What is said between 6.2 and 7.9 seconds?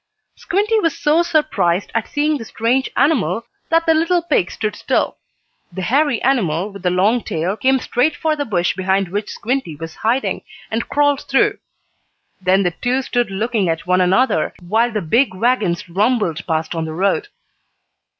animal, with the long tail, came